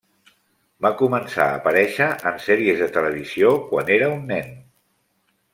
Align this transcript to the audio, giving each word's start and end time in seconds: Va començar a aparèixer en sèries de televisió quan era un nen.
Va 0.85 0.89
començar 1.01 1.45
a 1.49 1.59
aparèixer 1.59 2.09
en 2.31 2.41
sèries 2.47 2.81
de 2.85 2.89
televisió 2.97 3.55
quan 3.69 3.95
era 4.01 4.11
un 4.19 4.29
nen. 4.37 4.53